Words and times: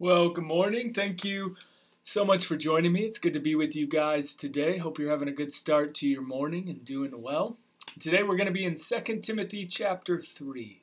Well, 0.00 0.30
good 0.30 0.44
morning. 0.44 0.94
Thank 0.94 1.26
you 1.26 1.56
so 2.02 2.24
much 2.24 2.46
for 2.46 2.56
joining 2.56 2.94
me. 2.94 3.02
It's 3.02 3.18
good 3.18 3.34
to 3.34 3.38
be 3.38 3.54
with 3.54 3.76
you 3.76 3.86
guys 3.86 4.34
today. 4.34 4.78
Hope 4.78 4.98
you're 4.98 5.10
having 5.10 5.28
a 5.28 5.30
good 5.30 5.52
start 5.52 5.94
to 5.96 6.08
your 6.08 6.22
morning 6.22 6.70
and 6.70 6.82
doing 6.82 7.20
well. 7.20 7.58
Today 8.00 8.22
we're 8.22 8.38
going 8.38 8.46
to 8.46 8.50
be 8.50 8.64
in 8.64 8.76
2 8.76 9.20
Timothy 9.20 9.66
chapter 9.66 10.18
3. 10.18 10.80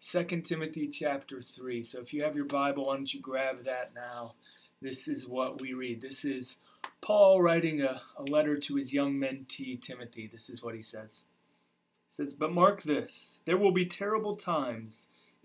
2 0.00 0.24
Timothy 0.40 0.88
chapter 0.88 1.42
3. 1.42 1.82
So 1.82 2.00
if 2.00 2.14
you 2.14 2.22
have 2.22 2.34
your 2.34 2.46
Bible, 2.46 2.86
why 2.86 2.96
don't 2.96 3.12
you 3.12 3.20
grab 3.20 3.64
that 3.64 3.94
now? 3.94 4.36
This 4.80 5.06
is 5.06 5.28
what 5.28 5.60
we 5.60 5.74
read. 5.74 6.00
This 6.00 6.24
is 6.24 6.56
Paul 7.02 7.42
writing 7.42 7.82
a, 7.82 8.00
a 8.16 8.22
letter 8.22 8.56
to 8.56 8.76
his 8.76 8.94
young 8.94 9.16
mentee 9.16 9.78
Timothy. 9.78 10.30
This 10.32 10.48
is 10.48 10.62
what 10.62 10.74
he 10.74 10.80
says. 10.80 11.24
He 12.08 12.12
says, 12.14 12.32
But 12.32 12.54
mark 12.54 12.84
this, 12.84 13.40
there 13.44 13.58
will 13.58 13.72
be 13.72 13.84
terrible 13.84 14.34
times 14.34 15.08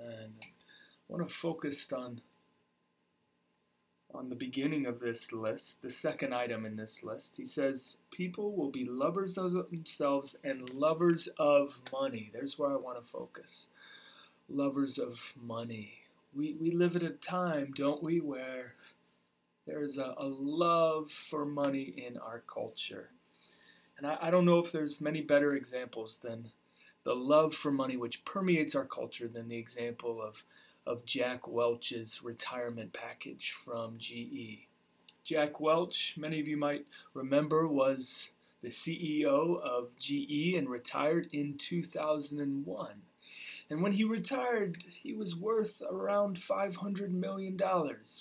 I 0.00 0.26
want 1.08 1.26
to 1.26 1.34
focus 1.34 1.92
on 1.92 2.20
on 4.14 4.28
the 4.28 4.36
beginning 4.36 4.86
of 4.86 5.00
this 5.00 5.32
list, 5.32 5.82
the 5.82 5.90
second 5.90 6.32
item 6.32 6.64
in 6.64 6.76
this 6.76 7.02
list. 7.02 7.36
He 7.36 7.44
says, 7.44 7.96
People 8.12 8.54
will 8.54 8.70
be 8.70 8.84
lovers 8.84 9.36
of 9.36 9.52
themselves 9.52 10.36
and 10.44 10.70
lovers 10.70 11.28
of 11.38 11.80
money. 11.92 12.30
There's 12.32 12.58
where 12.58 12.70
I 12.70 12.76
want 12.76 13.02
to 13.02 13.10
focus. 13.10 13.68
Lovers 14.48 14.98
of 14.98 15.32
money. 15.40 15.94
We, 16.34 16.54
we 16.60 16.70
live 16.70 16.96
at 16.96 17.02
a 17.02 17.10
time, 17.10 17.72
don't 17.76 18.02
we, 18.02 18.20
where 18.20 18.74
there 19.66 19.82
is 19.82 19.98
a, 19.98 20.14
a 20.16 20.26
love 20.26 21.10
for 21.10 21.44
money 21.44 21.82
in 21.82 22.16
our 22.16 22.42
culture. 22.46 23.10
And 23.98 24.06
I, 24.06 24.18
I 24.22 24.30
don't 24.30 24.44
know 24.44 24.58
if 24.58 24.70
there's 24.70 25.00
many 25.00 25.22
better 25.22 25.54
examples 25.54 26.18
than 26.18 26.50
the 27.04 27.14
love 27.14 27.54
for 27.54 27.70
money 27.70 27.96
which 27.96 28.24
permeates 28.24 28.74
our 28.74 28.84
culture 28.84 29.28
than 29.28 29.48
the 29.48 29.56
example 29.56 30.20
of, 30.22 30.44
of 30.86 31.04
Jack 31.04 31.46
Welch's 31.46 32.22
retirement 32.22 32.92
package 32.92 33.54
from 33.64 33.96
GE. 33.98 34.66
Jack 35.22 35.60
Welch, 35.60 36.14
many 36.16 36.40
of 36.40 36.48
you 36.48 36.56
might 36.56 36.84
remember, 37.14 37.66
was 37.66 38.30
the 38.62 38.68
CEO 38.68 39.60
of 39.60 39.96
GE 39.98 40.54
and 40.56 40.68
retired 40.68 41.28
in 41.32 41.56
2001. 41.58 42.88
And 43.70 43.82
when 43.82 43.92
he 43.92 44.04
retired, 44.04 44.84
he 44.90 45.14
was 45.14 45.34
worth 45.34 45.80
around 45.90 46.36
$500 46.36 47.10
million, 47.10 47.58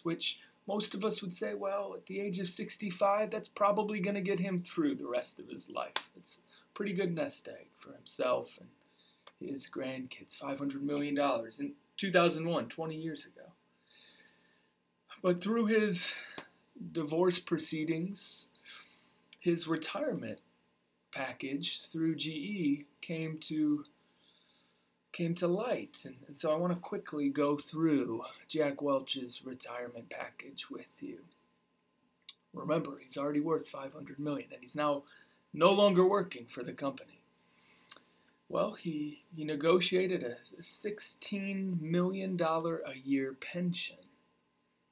which 0.04 0.40
most 0.68 0.94
of 0.94 1.04
us 1.04 1.22
would 1.22 1.34
say, 1.34 1.54
well, 1.54 1.94
at 1.96 2.06
the 2.06 2.20
age 2.20 2.40
of 2.40 2.48
65, 2.48 3.30
that's 3.30 3.50
probably 3.50 4.00
going 4.00 4.16
to 4.16 4.22
get 4.22 4.40
him 4.40 4.62
through 4.62 4.96
the 4.96 5.08
rest 5.08 5.40
of 5.40 5.50
his 5.50 5.70
life. 5.70 6.10
It's 6.16 6.40
pretty 6.74 6.94
good 6.94 7.14
nest 7.14 7.48
egg 7.48 7.68
for 7.78 7.94
himself 7.94 8.58
and 8.60 8.70
his 9.50 9.68
grandkids. 9.68 10.38
$500 10.38 10.82
million 10.82 11.18
in 11.60 11.74
2001, 11.98 12.68
20 12.70 12.96
years 12.96 13.26
ago. 13.26 13.48
But 15.22 15.44
through 15.44 15.68
his 15.68 16.14
divorce 16.92 17.40
proceedings, 17.40 18.48
his 19.40 19.68
retirement 19.68 20.40
package 21.12 21.82
through 21.88 22.16
GE 22.16 22.86
came 23.02 23.38
to 23.40 23.86
came 25.12 25.36
to 25.36 25.48
light. 25.48 26.02
And, 26.06 26.16
and 26.28 26.36
so 26.36 26.52
I 26.52 26.56
want 26.56 26.74
to 26.74 26.80
quickly 26.80 27.30
go 27.30 27.56
through 27.56 28.24
Jack 28.50 28.82
Welch's 28.82 29.42
retirement 29.46 30.10
package 30.10 30.66
with 30.72 31.02
you. 31.02 31.20
Remember, 32.52 32.98
he's 33.02 33.18
already 33.18 33.40
worth 33.40 33.68
500 33.68 34.20
million 34.20 34.50
and 34.52 34.62
he's 34.62 34.76
now 34.76 35.04
no 35.54 35.72
longer 35.72 36.06
working 36.06 36.46
for 36.48 36.64
the 36.64 36.74
company. 36.74 37.22
Well, 38.50 38.74
he, 38.74 39.24
he 39.36 39.44
negotiated 39.44 40.24
a 40.24 40.62
$16 40.62 41.82
million 41.82 42.40
a 42.40 42.98
year 43.04 43.36
pension. 43.40 43.98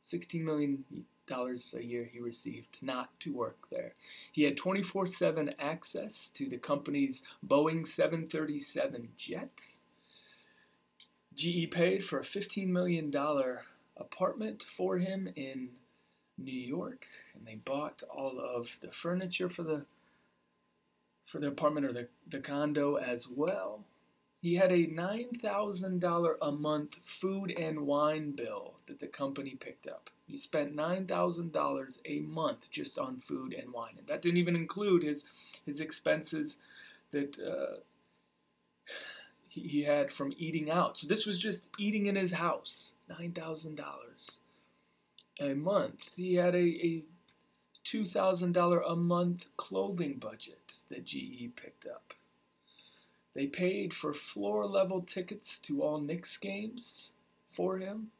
$16 0.03 0.41
million 0.43 0.83
a 1.29 1.79
year 1.79 2.09
he 2.11 2.19
received 2.19 2.81
not 2.81 3.17
to 3.19 3.33
work 3.33 3.57
there. 3.69 3.93
He 4.31 4.43
had 4.43 4.57
24 4.57 5.07
7 5.07 5.53
access 5.59 6.29
to 6.31 6.49
the 6.49 6.57
company's 6.57 7.23
Boeing 7.47 7.87
737 7.87 9.09
jets. 9.17 9.79
GE 11.35 11.71
paid 11.71 12.03
for 12.03 12.19
a 12.19 12.23
$15 12.23 12.67
million 12.67 13.13
apartment 13.95 14.63
for 14.75 14.97
him 14.97 15.29
in 15.35 15.69
New 16.37 16.51
York, 16.51 17.05
and 17.35 17.45
they 17.45 17.55
bought 17.55 18.03
all 18.13 18.39
of 18.39 18.77
the 18.81 18.91
furniture 18.91 19.47
for 19.47 19.63
the 19.63 19.85
for 21.31 21.39
the 21.39 21.47
apartment 21.47 21.85
or 21.85 21.93
the, 21.93 22.09
the 22.27 22.39
condo 22.39 22.95
as 22.95 23.27
well. 23.27 23.85
He 24.41 24.55
had 24.55 24.71
a 24.71 24.87
$9,000 24.87 26.35
a 26.41 26.51
month 26.51 26.95
food 27.05 27.51
and 27.51 27.81
wine 27.81 28.31
bill 28.31 28.73
that 28.87 28.99
the 28.99 29.07
company 29.07 29.51
picked 29.51 29.87
up. 29.87 30.09
He 30.27 30.35
spent 30.35 30.75
$9,000 30.75 31.99
a 32.05 32.19
month 32.19 32.69
just 32.69 32.97
on 32.97 33.19
food 33.19 33.53
and 33.53 33.71
wine. 33.71 33.93
And 33.97 34.07
that 34.07 34.21
didn't 34.21 34.37
even 34.37 34.55
include 34.55 35.03
his, 35.03 35.23
his 35.65 35.79
expenses 35.79 36.57
that 37.11 37.37
uh, 37.39 37.77
he, 39.47 39.83
had 39.83 40.11
from 40.11 40.33
eating 40.37 40.69
out. 40.69 40.97
So 40.97 41.07
this 41.07 41.25
was 41.25 41.37
just 41.37 41.69
eating 41.77 42.07
in 42.07 42.15
his 42.15 42.33
house 42.33 42.93
$9,000 43.09 44.37
a 45.39 45.53
month. 45.53 45.99
He 46.15 46.35
had 46.35 46.55
a, 46.55 46.59
a 46.59 47.03
$2,000 47.85 48.81
a 48.87 48.95
month 48.95 49.45
clothing 49.57 50.15
budget 50.15 50.73
that 50.89 51.05
GE 51.05 51.51
picked 51.55 51.85
up. 51.85 52.13
They 53.33 53.47
paid 53.47 53.93
for 53.93 54.13
floor 54.13 54.65
level 54.65 55.01
tickets 55.01 55.57
to 55.59 55.83
all 55.83 55.99
Knicks 55.99 56.37
games 56.37 57.11
for 57.51 57.77
him, 57.77 58.11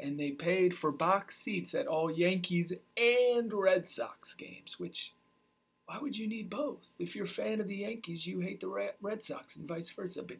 and 0.00 0.18
they 0.18 0.32
paid 0.32 0.74
for 0.74 0.90
box 0.90 1.36
seats 1.36 1.74
at 1.74 1.86
all 1.86 2.10
Yankees 2.10 2.72
and 2.96 3.52
Red 3.52 3.88
Sox 3.88 4.34
games, 4.34 4.78
which 4.78 5.12
why 5.86 5.98
would 5.98 6.18
you 6.18 6.28
need 6.28 6.50
both? 6.50 6.86
If 6.98 7.16
you're 7.16 7.24
a 7.24 7.28
fan 7.28 7.60
of 7.60 7.68
the 7.68 7.76
Yankees, 7.76 8.26
you 8.26 8.40
hate 8.40 8.60
the 8.60 8.92
Red 9.00 9.24
Sox 9.24 9.56
and 9.56 9.66
vice 9.66 9.90
versa, 9.90 10.22
but 10.22 10.36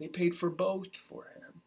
they 0.00 0.08
paid 0.08 0.34
for 0.34 0.50
both 0.50 0.96
for 0.96 1.26
him. 1.36 1.59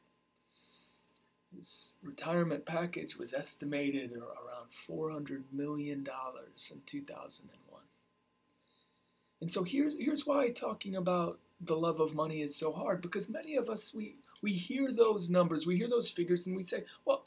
His 1.64 1.96
retirement 2.04 2.66
package 2.66 3.16
was 3.16 3.34
estimated 3.34 4.12
around 4.12 4.68
$400 4.86 5.44
million 5.54 6.00
in 6.00 6.82
2001. 6.86 7.82
And 9.40 9.54
so 9.54 9.64
here's, 9.64 9.98
here's 9.98 10.26
why 10.26 10.50
talking 10.50 10.98
about 10.98 11.40
the 11.62 11.78
love 11.78 12.02
of 12.02 12.16
money 12.16 12.42
is 12.42 12.54
so 12.54 12.74
hard 12.74 13.02
because 13.02 13.30
many 13.30 13.56
of 13.56 13.70
us, 13.70 13.94
we, 13.94 14.16
we 14.42 14.52
hear 14.52 14.92
those 14.92 15.30
numbers, 15.30 15.66
we 15.66 15.78
hear 15.78 15.88
those 15.88 16.10
figures, 16.10 16.46
and 16.46 16.54
we 16.54 16.64
say, 16.64 16.84
well, 17.06 17.24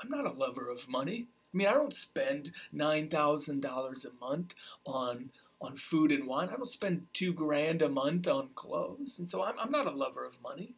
I'm 0.00 0.10
not 0.10 0.26
a 0.26 0.38
lover 0.38 0.70
of 0.70 0.88
money. 0.88 1.26
I 1.52 1.56
mean, 1.56 1.66
I 1.66 1.72
don't 1.72 1.92
spend 1.92 2.52
$9,000 2.72 4.06
a 4.06 4.24
month 4.24 4.54
on, 4.84 5.30
on 5.60 5.76
food 5.76 6.12
and 6.12 6.28
wine. 6.28 6.50
I 6.52 6.56
don't 6.56 6.70
spend 6.70 7.08
two 7.12 7.32
grand 7.32 7.82
a 7.82 7.88
month 7.88 8.28
on 8.28 8.50
clothes. 8.54 9.18
And 9.18 9.28
so 9.28 9.42
I'm, 9.42 9.58
I'm 9.58 9.72
not 9.72 9.88
a 9.88 9.90
lover 9.90 10.24
of 10.24 10.40
money. 10.40 10.76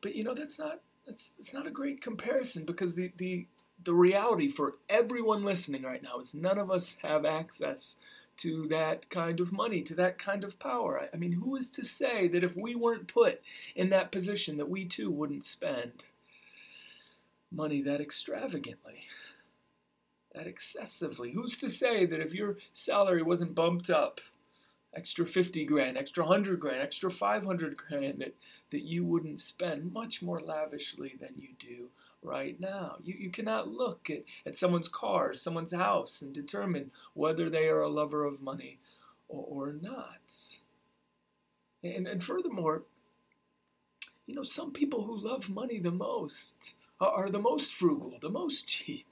But 0.00 0.16
you 0.16 0.24
know, 0.24 0.34
that's 0.34 0.58
not 0.58 0.80
it's, 1.06 1.34
it's 1.38 1.54
not 1.54 1.66
a 1.66 1.70
great 1.70 2.00
comparison 2.00 2.64
because 2.64 2.94
the, 2.94 3.12
the, 3.16 3.46
the 3.84 3.94
reality 3.94 4.48
for 4.48 4.74
everyone 4.88 5.44
listening 5.44 5.82
right 5.82 6.02
now 6.02 6.18
is 6.18 6.34
none 6.34 6.58
of 6.58 6.70
us 6.70 6.96
have 7.02 7.24
access 7.24 7.96
to 8.38 8.66
that 8.68 9.08
kind 9.10 9.40
of 9.40 9.52
money, 9.52 9.82
to 9.82 9.94
that 9.94 10.18
kind 10.18 10.42
of 10.42 10.58
power. 10.58 11.08
I 11.12 11.16
mean, 11.16 11.32
who 11.32 11.56
is 11.56 11.70
to 11.72 11.84
say 11.84 12.28
that 12.28 12.44
if 12.44 12.56
we 12.56 12.74
weren't 12.74 13.12
put 13.12 13.40
in 13.76 13.90
that 13.90 14.10
position 14.10 14.56
that 14.56 14.70
we 14.70 14.84
too 14.84 15.10
wouldn't 15.10 15.44
spend 15.44 16.04
money 17.50 17.82
that 17.82 18.00
extravagantly, 18.00 19.02
that 20.34 20.46
excessively? 20.46 21.32
Who's 21.32 21.58
to 21.58 21.68
say 21.68 22.06
that 22.06 22.20
if 22.20 22.32
your 22.32 22.56
salary 22.72 23.22
wasn't 23.22 23.54
bumped 23.54 23.90
up 23.90 24.20
extra 24.94 25.26
50 25.26 25.64
grand, 25.64 25.96
extra 25.96 26.24
100 26.24 26.60
grand, 26.60 26.82
extra 26.82 27.10
500 27.10 27.76
grand 27.76 28.20
that, 28.20 28.34
that 28.70 28.82
you 28.82 29.04
wouldn't 29.04 29.40
spend 29.40 29.92
much 29.92 30.22
more 30.22 30.40
lavishly 30.40 31.14
than 31.20 31.30
you 31.36 31.48
do 31.58 31.88
right 32.22 32.58
now. 32.60 32.96
You, 33.02 33.14
you 33.18 33.30
cannot 33.30 33.68
look 33.68 34.08
at, 34.10 34.24
at 34.46 34.56
someone's 34.56 34.88
car, 34.88 35.34
someone's 35.34 35.74
house, 35.74 36.22
and 36.22 36.32
determine 36.32 36.90
whether 37.14 37.50
they 37.50 37.68
are 37.68 37.82
a 37.82 37.88
lover 37.88 38.24
of 38.24 38.42
money 38.42 38.78
or, 39.28 39.44
or 39.48 39.72
not. 39.72 40.20
And, 41.82 42.06
and 42.06 42.22
furthermore, 42.22 42.82
you 44.26 44.34
know, 44.34 44.44
some 44.44 44.72
people 44.72 45.02
who 45.04 45.16
love 45.16 45.50
money 45.50 45.78
the 45.78 45.90
most 45.90 46.74
are 47.00 47.28
the 47.28 47.40
most 47.40 47.74
frugal, 47.74 48.14
the 48.20 48.30
most 48.30 48.68
cheap. 48.68 49.06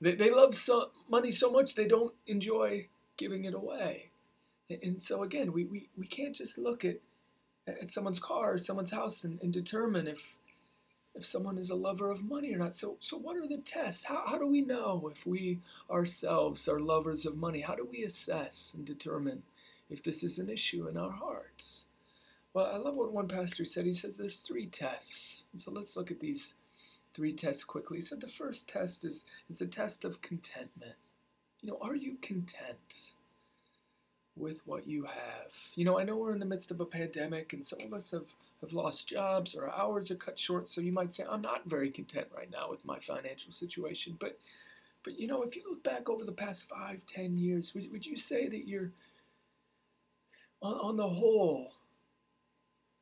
They, 0.00 0.14
they 0.14 0.30
love 0.30 0.54
so, 0.54 0.90
money 1.08 1.30
so 1.30 1.50
much 1.50 1.74
they 1.74 1.86
don't 1.86 2.14
enjoy 2.26 2.88
giving 3.16 3.44
it 3.44 3.54
away. 3.54 4.11
And 4.82 5.02
so 5.02 5.22
again, 5.22 5.52
we, 5.52 5.64
we, 5.64 5.88
we 5.96 6.06
can't 6.06 6.34
just 6.34 6.58
look 6.58 6.84
at, 6.84 6.96
at 7.66 7.92
someone's 7.92 8.18
car 8.18 8.54
or 8.54 8.58
someone's 8.58 8.92
house 8.92 9.24
and, 9.24 9.40
and 9.42 9.52
determine 9.52 10.06
if 10.06 10.34
if 11.14 11.26
someone 11.26 11.58
is 11.58 11.68
a 11.68 11.74
lover 11.74 12.10
of 12.10 12.24
money 12.24 12.54
or 12.54 12.58
not. 12.58 12.74
So 12.74 12.96
so 13.00 13.18
what 13.18 13.36
are 13.36 13.46
the 13.46 13.58
tests? 13.58 14.04
How, 14.04 14.22
how 14.26 14.38
do 14.38 14.46
we 14.46 14.62
know 14.62 15.10
if 15.12 15.26
we 15.26 15.60
ourselves 15.90 16.68
are 16.68 16.80
lovers 16.80 17.26
of 17.26 17.36
money? 17.36 17.60
How 17.60 17.74
do 17.74 17.86
we 17.90 18.02
assess 18.02 18.72
and 18.74 18.84
determine 18.86 19.42
if 19.90 20.02
this 20.02 20.22
is 20.24 20.38
an 20.38 20.48
issue 20.48 20.88
in 20.88 20.96
our 20.96 21.10
hearts? 21.10 21.84
Well, 22.54 22.70
I 22.72 22.76
love 22.76 22.96
what 22.96 23.12
one 23.12 23.28
pastor 23.28 23.64
said. 23.64 23.86
He 23.86 23.94
says 23.94 24.16
there's 24.16 24.40
three 24.40 24.66
tests. 24.66 25.44
And 25.52 25.60
so 25.60 25.70
let's 25.70 25.96
look 25.96 26.10
at 26.10 26.20
these 26.20 26.54
three 27.14 27.32
tests 27.32 27.64
quickly. 27.64 27.98
He 27.98 28.02
said 28.02 28.20
the 28.20 28.26
first 28.28 28.68
test 28.68 29.04
is, 29.04 29.24
is 29.48 29.58
the 29.58 29.66
test 29.66 30.04
of 30.04 30.20
contentment. 30.20 30.96
You 31.60 31.70
know, 31.70 31.78
are 31.80 31.94
you 31.94 32.16
content 32.20 33.11
with 34.36 34.60
what 34.66 34.86
you 34.86 35.04
have? 35.04 35.52
You 35.74 35.84
know, 35.84 35.98
I 35.98 36.04
know 36.04 36.16
we're 36.16 36.32
in 36.32 36.38
the 36.38 36.46
midst 36.46 36.70
of 36.70 36.80
a 36.80 36.86
pandemic 36.86 37.52
and 37.52 37.64
some 37.64 37.80
of 37.80 37.92
us 37.92 38.10
have, 38.12 38.32
have 38.60 38.72
lost 38.72 39.08
jobs 39.08 39.54
or 39.54 39.70
hours 39.70 40.10
are 40.10 40.16
cut 40.16 40.38
short, 40.38 40.68
so 40.68 40.80
you 40.80 40.92
might 40.92 41.12
say, 41.12 41.24
I'm 41.28 41.42
not 41.42 41.66
very 41.66 41.90
content 41.90 42.28
right 42.34 42.50
now 42.50 42.70
with 42.70 42.84
my 42.84 42.98
financial 42.98 43.52
situation. 43.52 44.16
But 44.18 44.38
but 45.04 45.18
you 45.18 45.26
know, 45.26 45.42
if 45.42 45.56
you 45.56 45.62
look 45.68 45.82
back 45.82 46.08
over 46.08 46.24
the 46.24 46.32
past 46.32 46.68
five, 46.68 47.02
ten 47.06 47.36
years, 47.36 47.74
would, 47.74 47.90
would 47.90 48.06
you 48.06 48.16
say 48.16 48.48
that 48.48 48.68
you're 48.68 48.92
on, 50.62 50.74
on 50.74 50.96
the 50.96 51.08
whole, 51.08 51.72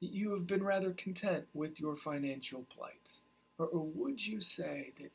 that 0.01 0.11
you 0.11 0.31
have 0.31 0.47
been 0.47 0.63
rather 0.63 0.93
content 0.93 1.45
with 1.53 1.79
your 1.79 1.97
financial 1.97 2.65
plight? 2.75 3.11
Or, 3.59 3.67
or 3.67 3.87
would 3.95 4.27
you 4.27 4.41
say 4.41 4.93
that, 4.99 5.11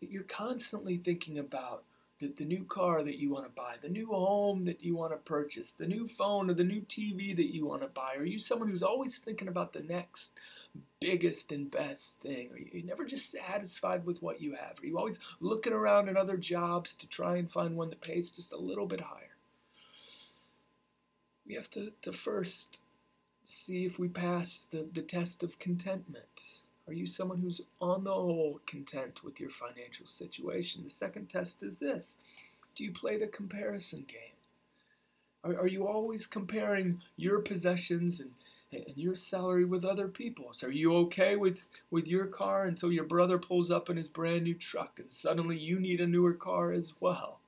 that 0.00 0.10
you're 0.10 0.22
constantly 0.22 0.96
thinking 0.96 1.40
about 1.40 1.82
the, 2.18 2.28
the 2.36 2.44
new 2.44 2.64
car 2.64 3.02
that 3.02 3.18
you 3.18 3.30
want 3.30 3.44
to 3.44 3.50
buy, 3.50 3.76
the 3.80 3.88
new 3.88 4.08
home 4.08 4.64
that 4.64 4.82
you 4.82 4.96
want 4.96 5.12
to 5.12 5.18
purchase, 5.18 5.72
the 5.72 5.86
new 5.86 6.08
phone 6.08 6.50
or 6.50 6.54
the 6.54 6.64
new 6.64 6.80
TV 6.82 7.34
that 7.36 7.54
you 7.54 7.66
want 7.66 7.82
to 7.82 7.88
buy? 7.88 8.14
Are 8.16 8.24
you 8.24 8.38
someone 8.38 8.68
who's 8.68 8.82
always 8.82 9.18
thinking 9.18 9.48
about 9.48 9.72
the 9.72 9.82
next 9.82 10.34
biggest 11.00 11.52
and 11.52 11.70
best 11.70 12.20
thing? 12.20 12.50
Are 12.52 12.58
you 12.58 12.82
never 12.84 13.04
just 13.04 13.30
satisfied 13.30 14.04
with 14.04 14.20
what 14.22 14.40
you 14.40 14.54
have? 14.54 14.82
Are 14.82 14.86
you 14.86 14.98
always 14.98 15.20
looking 15.40 15.72
around 15.72 16.08
at 16.08 16.16
other 16.16 16.36
jobs 16.36 16.94
to 16.96 17.06
try 17.06 17.36
and 17.36 17.50
find 17.50 17.76
one 17.76 17.90
that 17.90 18.00
pays 18.00 18.30
just 18.30 18.52
a 18.52 18.58
little 18.58 18.86
bit 18.86 19.00
higher? 19.00 19.36
We 21.46 21.54
have 21.54 21.70
to, 21.70 21.92
to 22.02 22.12
first 22.12 22.82
see 23.44 23.86
if 23.86 23.98
we 23.98 24.08
pass 24.08 24.66
the, 24.70 24.86
the 24.92 25.02
test 25.02 25.42
of 25.42 25.58
contentment. 25.58 26.26
Are 26.88 26.94
you 26.94 27.06
someone 27.06 27.38
who's 27.38 27.60
on 27.82 28.04
the 28.04 28.14
whole 28.14 28.60
content 28.66 29.22
with 29.22 29.38
your 29.38 29.50
financial 29.50 30.06
situation? 30.06 30.82
The 30.82 30.90
second 30.90 31.28
test 31.28 31.62
is 31.62 31.78
this 31.78 32.18
Do 32.74 32.82
you 32.82 32.92
play 32.92 33.18
the 33.18 33.26
comparison 33.26 34.06
game? 34.08 34.38
Are, 35.44 35.60
are 35.60 35.66
you 35.66 35.86
always 35.86 36.26
comparing 36.26 37.02
your 37.16 37.40
possessions 37.40 38.20
and, 38.20 38.30
and 38.72 38.96
your 38.96 39.16
salary 39.16 39.66
with 39.66 39.84
other 39.84 40.08
people's? 40.08 40.64
Are 40.64 40.72
you 40.72 40.94
okay 40.96 41.36
with, 41.36 41.66
with 41.90 42.08
your 42.08 42.26
car 42.26 42.64
until 42.64 42.90
your 42.90 43.04
brother 43.04 43.38
pulls 43.38 43.70
up 43.70 43.90
in 43.90 43.98
his 43.98 44.08
brand 44.08 44.44
new 44.44 44.54
truck 44.54 44.98
and 44.98 45.12
suddenly 45.12 45.58
you 45.58 45.78
need 45.78 46.00
a 46.00 46.06
newer 46.06 46.32
car 46.32 46.72
as 46.72 46.94
well? 47.00 47.40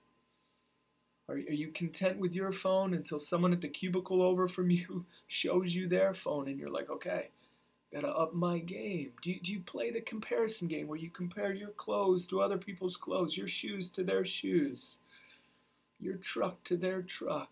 Are, 1.31 1.37
are 1.37 1.39
you 1.39 1.69
content 1.69 2.19
with 2.19 2.35
your 2.35 2.53
phone 2.53 2.93
until 2.93 3.19
someone 3.19 3.55
at 3.55 3.63
the 3.63 3.69
cubicle 3.69 4.21
over 4.21 4.49
from 4.49 4.71
you 4.71 5.07
shows 5.29 5.75
you 5.75 5.89
their 5.89 6.13
phone 6.13 6.47
and 6.47 6.59
you're 6.59 6.69
like, 6.69 6.91
okay, 6.91 7.31
gotta 7.93 8.09
up 8.09 8.35
my 8.35 8.59
game? 8.59 9.13
Do 9.23 9.31
you, 9.31 9.41
do 9.41 9.53
you 9.53 9.61
play 9.61 9.91
the 9.91 10.01
comparison 10.01 10.69
game 10.69 10.87
where 10.87 10.99
you 10.99 11.11
compare 11.11 11.53
your 11.53 11.71
clothes 11.71 12.27
to 12.29 12.41
other 12.41 12.59
people's 12.59 12.97
clothes, 12.97 13.37
your 13.37 13.49
shoes 13.49 13.91
to 13.91 14.05
their 14.05 14.25
shoes, 14.25 14.99
your 15.99 16.17
truck 16.17 16.63
to 16.65 16.77
their 16.77 17.03
truck? 17.03 17.51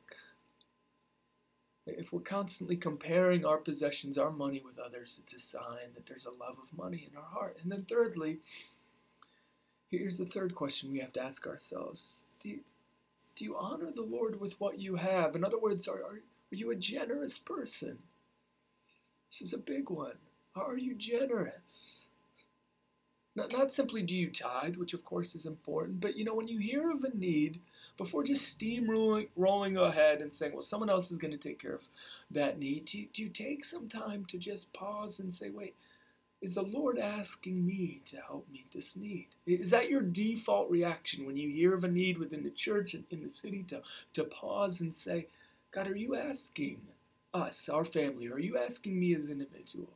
If 1.86 2.12
we're 2.12 2.20
constantly 2.20 2.76
comparing 2.76 3.46
our 3.46 3.56
possessions, 3.56 4.18
our 4.18 4.30
money 4.30 4.62
with 4.64 4.78
others, 4.78 5.20
it's 5.22 5.32
a 5.32 5.38
sign 5.38 5.94
that 5.94 6.06
there's 6.06 6.26
a 6.26 6.30
love 6.30 6.58
of 6.62 6.76
money 6.76 7.08
in 7.10 7.16
our 7.16 7.24
heart. 7.24 7.56
And 7.62 7.72
then, 7.72 7.86
thirdly, 7.88 8.38
here's 9.90 10.18
the 10.18 10.26
third 10.26 10.54
question 10.54 10.92
we 10.92 11.00
have 11.00 11.14
to 11.14 11.22
ask 11.22 11.46
ourselves 11.46 12.24
Do 12.40 12.50
you, 12.50 12.60
do 13.36 13.44
you 13.46 13.56
honor 13.56 13.90
the 13.90 14.02
Lord 14.02 14.38
with 14.38 14.60
what 14.60 14.78
you 14.78 14.96
have? 14.96 15.34
In 15.34 15.44
other 15.44 15.58
words, 15.58 15.88
are, 15.88 15.94
are, 15.94 16.20
are 16.52 16.54
you 16.54 16.70
a 16.70 16.76
generous 16.76 17.38
person? 17.38 17.98
This 19.30 19.40
is 19.40 19.52
a 19.54 19.58
big 19.58 19.88
one. 19.88 20.16
Are 20.66 20.78
you 20.78 20.94
generous? 20.94 22.04
Not, 23.34 23.52
not 23.52 23.72
simply 23.72 24.02
do 24.02 24.16
you 24.16 24.30
tithe, 24.30 24.76
which 24.76 24.94
of 24.94 25.04
course 25.04 25.34
is 25.34 25.46
important, 25.46 26.00
but 26.00 26.16
you 26.16 26.24
know, 26.24 26.34
when 26.34 26.48
you 26.48 26.58
hear 26.58 26.90
of 26.90 27.04
a 27.04 27.16
need, 27.16 27.60
before 27.96 28.24
just 28.24 28.58
steamrolling 28.58 29.28
rolling 29.36 29.76
ahead 29.76 30.20
and 30.20 30.32
saying, 30.32 30.52
well, 30.52 30.62
someone 30.62 30.90
else 30.90 31.10
is 31.10 31.18
going 31.18 31.32
to 31.32 31.38
take 31.38 31.60
care 31.60 31.74
of 31.74 31.82
that 32.30 32.58
need, 32.58 32.86
do 32.86 32.98
you, 32.98 33.06
do 33.12 33.22
you 33.22 33.28
take 33.28 33.64
some 33.64 33.88
time 33.88 34.24
to 34.26 34.38
just 34.38 34.72
pause 34.72 35.20
and 35.20 35.34
say, 35.34 35.50
wait, 35.50 35.74
is 36.40 36.54
the 36.54 36.62
Lord 36.62 36.98
asking 36.98 37.66
me 37.66 38.00
to 38.06 38.16
help 38.16 38.46
meet 38.50 38.72
this 38.72 38.96
need? 38.96 39.26
Is 39.46 39.70
that 39.70 39.90
your 39.90 40.02
default 40.02 40.70
reaction 40.70 41.26
when 41.26 41.36
you 41.36 41.48
hear 41.48 41.74
of 41.74 41.84
a 41.84 41.88
need 41.88 42.18
within 42.18 42.44
the 42.44 42.50
church 42.50 42.94
and 42.94 43.04
in 43.10 43.22
the 43.22 43.28
city 43.28 43.64
to, 43.68 43.82
to 44.14 44.24
pause 44.24 44.80
and 44.80 44.94
say, 44.94 45.26
God, 45.72 45.88
are 45.88 45.96
you 45.96 46.16
asking 46.16 46.80
us, 47.34 47.68
our 47.68 47.84
family, 47.84 48.28
are 48.28 48.38
you 48.38 48.56
asking 48.56 48.98
me 48.98 49.14
as 49.14 49.26
an 49.26 49.40
individual 49.40 49.90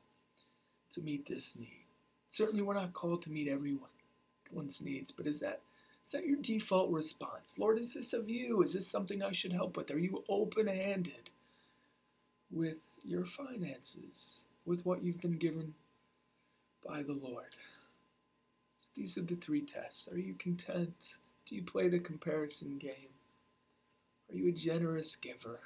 to 0.92 1.00
meet 1.00 1.26
this 1.26 1.56
need? 1.58 1.86
Certainly, 2.28 2.62
we're 2.62 2.74
not 2.74 2.92
called 2.92 3.22
to 3.22 3.30
meet 3.30 3.48
everyone's 3.48 4.80
needs, 4.80 5.10
but 5.10 5.26
is 5.26 5.40
that 5.40 5.60
is 6.04 6.12
that 6.12 6.26
your 6.26 6.38
default 6.40 6.90
response? 6.90 7.56
Lord, 7.58 7.78
is 7.78 7.94
this 7.94 8.12
of 8.12 8.28
you? 8.28 8.62
Is 8.62 8.72
this 8.72 8.86
something 8.86 9.22
I 9.22 9.32
should 9.32 9.52
help 9.52 9.76
with? 9.76 9.90
Are 9.90 9.98
you 9.98 10.24
open 10.28 10.66
handed 10.66 11.30
with 12.52 12.78
your 13.04 13.24
finances, 13.24 14.42
with 14.66 14.84
what 14.84 15.02
you've 15.02 15.20
been 15.20 15.38
given 15.38 15.74
by 16.86 17.02
the 17.02 17.12
Lord. 17.14 17.56
So 18.78 18.88
these 18.94 19.16
are 19.16 19.22
the 19.22 19.36
three 19.36 19.62
tests. 19.62 20.08
Are 20.12 20.18
you 20.18 20.34
content? 20.34 21.18
Do 21.46 21.56
you 21.56 21.62
play 21.62 21.88
the 21.88 21.98
comparison 21.98 22.78
game? 22.78 23.14
Are 24.30 24.36
you 24.36 24.48
a 24.48 24.52
generous 24.52 25.16
giver? 25.16 25.60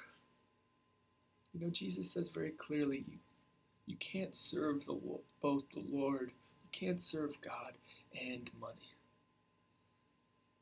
You 1.53 1.61
know, 1.61 1.69
Jesus 1.69 2.11
says 2.11 2.29
very 2.29 2.51
clearly 2.51 3.05
you, 3.07 3.17
you 3.87 3.95
can't 3.95 4.35
serve 4.35 4.85
the, 4.85 4.99
both 5.41 5.63
the 5.73 5.83
Lord, 5.89 6.31
you 6.61 6.69
can't 6.71 7.01
serve 7.01 7.41
God 7.41 7.73
and 8.13 8.51
money. 8.59 8.95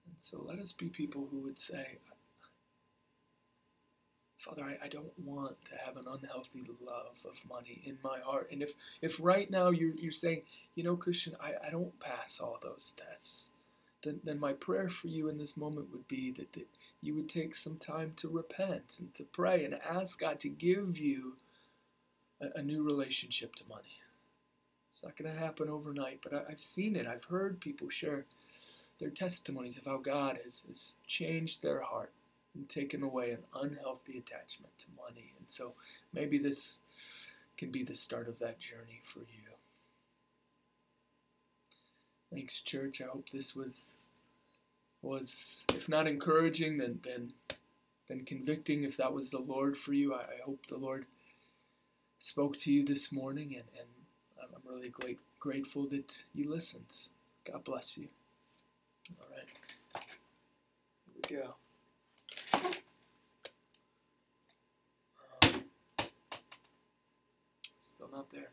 And 0.05 0.15
so 0.17 0.41
let 0.47 0.59
us 0.59 0.71
be 0.71 0.85
people 0.87 1.27
who 1.29 1.39
would 1.39 1.59
say, 1.59 1.97
Father, 4.37 4.63
I, 4.63 4.85
I 4.85 4.87
don't 4.89 5.11
want 5.17 5.55
to 5.65 5.71
have 5.83 5.97
an 5.97 6.05
unhealthy 6.07 6.61
love 6.85 7.17
of 7.25 7.39
money 7.49 7.81
in 7.83 7.97
my 8.03 8.19
heart. 8.19 8.49
And 8.51 8.61
if, 8.61 8.73
if 9.01 9.19
right 9.19 9.49
now 9.49 9.71
you're, 9.71 9.95
you're 9.95 10.11
saying, 10.11 10.43
you 10.75 10.83
know, 10.83 10.95
Christian, 10.95 11.35
I, 11.41 11.53
I 11.67 11.71
don't 11.71 11.99
pass 11.99 12.39
all 12.39 12.59
those 12.61 12.93
tests, 12.95 13.49
then, 14.03 14.19
then 14.23 14.39
my 14.39 14.53
prayer 14.53 14.87
for 14.87 15.07
you 15.07 15.29
in 15.29 15.39
this 15.39 15.57
moment 15.57 15.91
would 15.91 16.07
be 16.07 16.29
that, 16.37 16.53
that 16.53 16.67
you 17.01 17.15
would 17.15 17.27
take 17.27 17.55
some 17.55 17.77
time 17.77 18.13
to 18.17 18.29
repent 18.29 18.97
and 18.99 19.11
to 19.15 19.23
pray 19.23 19.65
and 19.65 19.79
ask 19.89 20.19
God 20.19 20.39
to 20.41 20.49
give 20.49 20.99
you 20.99 21.37
a, 22.55 22.61
new 22.61 22.83
relationship 22.83 23.55
to 23.55 23.63
money. 23.67 23.99
It's 24.91 25.03
not 25.03 25.17
going 25.17 25.33
to 25.33 25.39
happen 25.39 25.69
overnight, 25.69 26.19
but 26.23 26.33
I, 26.33 26.51
I've 26.51 26.59
seen 26.59 26.95
it. 26.95 27.07
I've 27.07 27.25
heard 27.25 27.59
people 27.59 27.89
share 27.89 28.25
their 28.99 29.09
testimonies 29.09 29.77
of 29.77 29.85
how 29.85 29.97
God 29.97 30.39
has, 30.43 30.63
has 30.67 30.95
changed 31.05 31.61
their 31.61 31.81
heart 31.81 32.13
and 32.55 32.67
taken 32.69 33.03
away 33.03 33.31
an 33.31 33.43
unhealthy 33.61 34.17
attachment 34.17 34.71
to 34.79 34.85
money. 34.95 35.33
And 35.37 35.49
so 35.49 35.73
maybe 36.13 36.37
this 36.37 36.77
can 37.57 37.71
be 37.71 37.83
the 37.83 37.95
start 37.95 38.27
of 38.27 38.39
that 38.39 38.59
journey 38.59 39.01
for 39.03 39.19
you. 39.19 39.45
Thanks, 42.31 42.59
church. 42.61 43.01
I 43.01 43.05
hope 43.05 43.29
this 43.31 43.55
was 43.55 43.93
was 45.01 45.63
if 45.73 45.87
not 45.87 46.07
encouraging, 46.07 46.77
then 46.77 46.99
then 47.03 47.31
then 48.09 48.25
convicting. 48.25 48.83
If 48.83 48.97
that 48.97 49.13
was 49.13 49.31
the 49.31 49.39
Lord 49.39 49.77
for 49.77 49.93
you, 49.93 50.13
I, 50.13 50.21
I 50.21 50.43
hope 50.43 50.59
the 50.67 50.77
Lord 50.77 51.05
spoke 52.19 52.57
to 52.59 52.71
you 52.71 52.85
this 52.85 53.11
morning, 53.11 53.55
and, 53.55 53.65
and 53.79 53.87
I'm 54.55 54.61
really 54.73 54.89
great, 54.89 55.19
grateful 55.39 55.87
that 55.89 56.15
you 56.33 56.49
listened. 56.49 56.85
God 57.45 57.63
bless 57.63 57.97
you. 57.97 58.07
All 59.19 59.27
right, 59.35 59.47
here 61.13 61.23
we 61.29 61.37
go. 61.37 61.55
Um, 65.43 65.63
still 67.79 68.09
not 68.11 68.31
there. 68.31 68.49